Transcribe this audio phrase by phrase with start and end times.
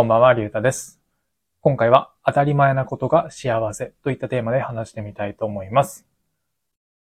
[0.00, 0.98] こんばんは、りゅうたです。
[1.60, 6.06] 今回は当たり前なことが幸せといったテーマで話してみたいと思います。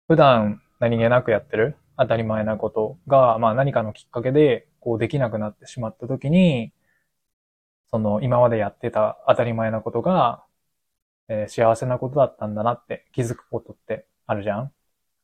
[0.07, 6.71] 普段何気なくやってる当たり前なことが、まあ何かのきっかけでこうできなくなってしまった時に、
[7.91, 10.45] その今までやってた当たり前なことが、
[11.27, 14.71] えー幸せなことだったんだなって気づくことってあるじゃん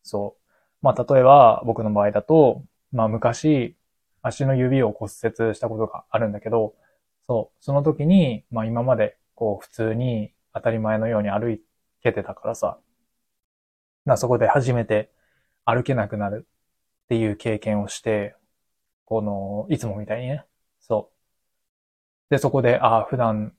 [0.01, 0.45] そう。
[0.81, 2.61] まあ例えば僕の場合だと、
[2.91, 3.77] まあ昔
[4.21, 6.75] 足の指を骨折したことがあるんだけど、
[7.27, 11.61] そう、その時に、まあ今までこう普通に当たり前のように歩
[12.01, 12.79] けてたからさ、
[14.05, 15.11] まあそこで初めて
[15.65, 16.47] 歩けなくなる
[17.05, 18.35] っていう経験をして、
[19.05, 20.45] この、いつもみたいにね、
[20.81, 21.11] そ
[22.29, 22.29] う。
[22.29, 23.53] で、そこで、ああ、普段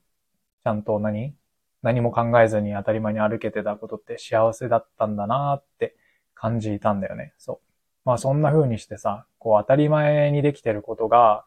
[0.63, 1.35] ちゃんと何
[1.81, 5.95] 何も考えずに当たり前に歩けてたことって幸せだったんだなーって
[6.33, 7.33] 感じたんだよね。
[7.37, 7.59] そう。
[8.05, 11.45] まあそんな風にしてさ、こう当たり前にできてることが、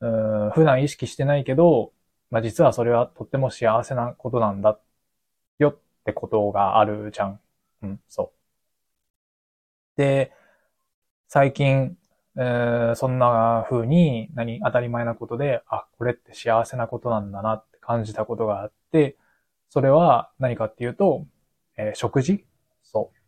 [0.00, 0.08] う
[0.48, 1.92] ん、普段意識してないけど、
[2.30, 4.78] まあ実はそれはとっても幸せなことなんだ
[5.58, 7.40] よってことがあるじゃん。
[7.82, 8.32] うん、そ
[9.96, 9.98] う。
[10.00, 10.32] で、
[11.28, 11.98] 最近、
[12.36, 19.16] えーそんな風に、何、当たり前なことで、あ、これって幸せなことなんだなって感じたことがあって、
[19.70, 21.26] それは何かっていうと、
[21.76, 22.44] えー食事？
[22.82, 23.18] そう。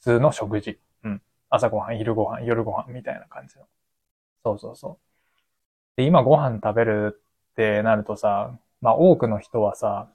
[0.00, 0.80] 普通の食事。
[1.04, 1.22] うん。
[1.50, 3.66] 朝ごはん、昼ごはん、夜ごはんみたいな感じの。
[4.44, 5.05] そうそうそう。
[5.96, 10.10] で、今ご飯食べるってなるとさ、まあ多くの人はさ、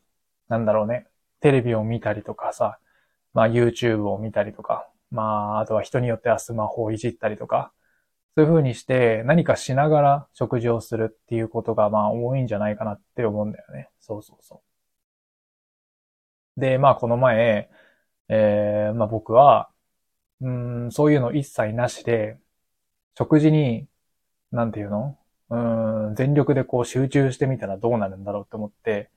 [0.48, 1.08] なんだろうね、
[1.40, 2.80] テレビを見たりとかさ、
[3.34, 7.74] まあ YouTube を見たりとか、まああとは人によってはスマホをいじったりとか、
[8.36, 13.90] そういう風にして何かしながら食事をするっていうことがまあ多いんじゃないかなって思うんだよね。
[14.00, 14.62] そうそうそ
[16.58, 16.60] う。
[16.60, 17.70] で、まあこの前、
[18.30, 19.70] えー、まあ僕は、
[20.42, 22.38] うん、そういうの一切なしで、
[23.18, 23.88] 食事に、
[24.52, 25.18] なんていうの？
[25.52, 29.10] うん、全力でこう集中してみたらどうなるんだろうって思って、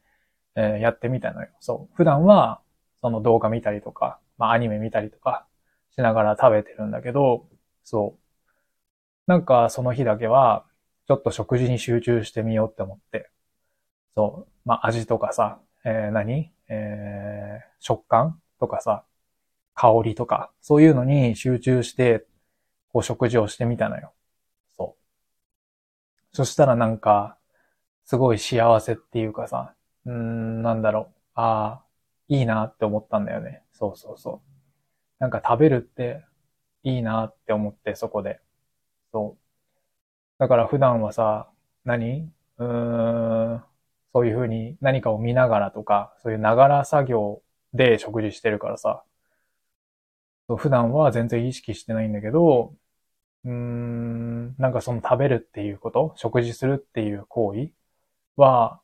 [0.56, 1.48] えーやってみたのよ。
[1.60, 1.94] そう。
[1.94, 2.60] 普段は、
[3.00, 5.46] その動画見たりとか、まあアニメ見たりとか
[5.94, 7.46] しながら食べてるんだけど、
[7.84, 8.20] そう。
[9.26, 10.66] なんかその日だけは、
[11.06, 13.30] ちょっと食事に集中してみようって思って。
[14.16, 14.52] そう。
[14.64, 16.50] まあ味とかさ、えー何？
[16.68, 19.04] えー食感とかさ、
[19.74, 22.24] 香りとか、そういうのに集中して、
[22.92, 24.12] こう食事をしてみたのよ。
[26.34, 26.44] そ。
[26.44, 27.38] したらなんか、
[28.04, 29.74] すごい幸せっていうかさ、
[30.06, 31.14] うーん、なんだろう。
[31.34, 31.84] ああ、
[32.28, 33.62] いいなって思ったんだよね。
[33.72, 34.50] そうそうそう。
[35.20, 36.24] なんか食べるって
[36.84, 38.40] いいなって思って、そこで。
[39.12, 39.44] そう。
[40.38, 41.48] だから普段はさ、
[41.84, 42.30] 何？
[42.58, 43.64] うーん、
[44.12, 49.04] そういうふうに何かを見ながらとか、そういうながら作業で食事してるからさ、
[50.48, 52.74] そう普段は全然意識してないんだけど、
[53.44, 57.72] うーん、なんかその食べるっていうこと、食事するっていう行為？
[58.36, 58.82] は、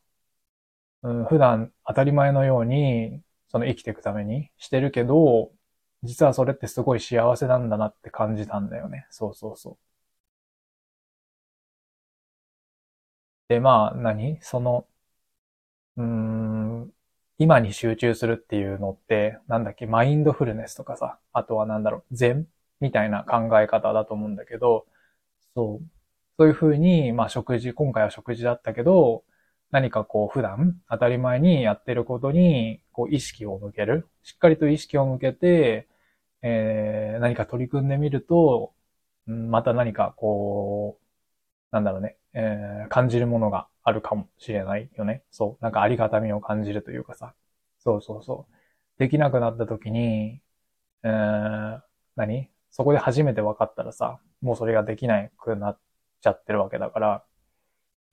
[1.03, 5.51] うん、普段当たり前のように、その生きていくためにしてるけど、
[6.03, 9.07] 実はそれってすごい幸せなんだなって感じたんだよね。
[9.11, 9.79] そうそうそう。
[13.49, 14.87] で、まあ何、その、
[15.97, 16.93] うーん、
[17.39, 22.47] 今に集中するっていうのって、なんだっけ、マインドフルネスとかさ、あとはなんだろう、禅？
[22.81, 24.87] みたいな考え方だと思うんだけど、
[25.55, 25.87] そう。
[26.39, 29.25] そういうふうに、まあ食事、今回は食事だったけど、
[29.71, 34.09] 何かこう普段当たり前にやってることに、こう意識を向ける。
[34.23, 35.89] しっかりと意識を向けて、
[36.43, 38.75] えー、何か取り組んでみると、
[39.27, 41.05] うんまた何かこう、
[41.73, 45.23] なんだろうね、えー感じるものがあるかもしれないよね。
[45.31, 45.65] そう。
[45.65, 47.35] なんかありがたみを感じるというかさ。
[47.79, 48.55] そうそうそう。
[48.99, 50.43] できなくなった時に、
[51.05, 51.83] えー、
[52.17, 52.51] 何？
[52.71, 55.79] そこで初めて分かったらさ、もうそれができなくなっ
[56.21, 57.25] ちゃってるわけだから、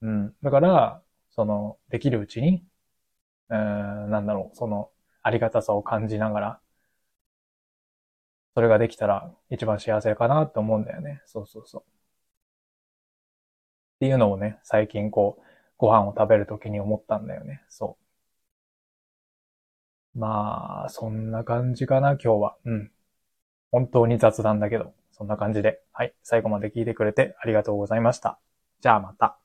[0.02, 0.36] うん。
[0.42, 2.64] だから、その、できるうちに、
[3.50, 4.90] えー、なんだろう、その、
[5.22, 6.60] ありがたさを感じながら、
[8.54, 11.22] それができたら一番幸せかなって思うんだよね。
[11.24, 11.82] そうそうそう。
[11.82, 11.84] っ
[14.00, 15.42] ていうのをね、最近こう、
[15.76, 17.62] ご飯を食べるときに思ったんだよね。
[17.68, 17.96] そ
[20.14, 20.18] う。
[20.18, 22.56] まあ、そんな感じかな、今日は。
[22.64, 22.92] うん。
[23.70, 25.80] 本当に雑談だけど、そんな感じで。
[25.92, 26.14] はい。
[26.22, 28.38] 最後まで聞いてくれてありがとうございました。
[28.80, 29.38] じゃあまた。